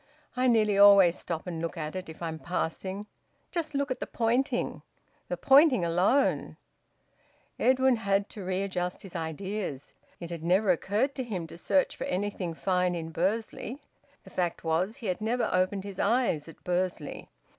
I 0.35 0.47
nearly 0.47 0.79
always 0.79 1.15
stop 1.19 1.45
and 1.45 1.61
look 1.61 1.77
at 1.77 1.95
it 1.95 2.09
if 2.09 2.23
I'm 2.23 2.39
passing. 2.39 3.05
Just 3.51 3.75
look 3.75 3.91
at 3.91 3.99
the 3.99 4.07
pointing! 4.07 4.81
The 5.27 5.37
pointing 5.37 5.85
alone" 5.85 6.57
Edwin 7.59 7.97
had 7.97 8.27
to 8.29 8.43
readjust 8.43 9.03
his 9.03 9.15
ideas. 9.15 9.93
It 10.19 10.31
had 10.31 10.43
never 10.43 10.71
occurred 10.71 11.13
to 11.13 11.23
him 11.23 11.45
to 11.45 11.55
search 11.55 11.95
for 11.95 12.05
anything 12.05 12.55
fine 12.55 12.95
in 12.95 13.11
Bursley. 13.11 13.79
The 14.23 14.31
fact 14.31 14.63
was, 14.63 14.97
he 14.97 15.05
had 15.05 15.21
never 15.21 15.47
opened 15.53 15.83
his 15.83 15.99
eyes 15.99 16.47
at 16.47 16.63
Bursley. 16.63 17.29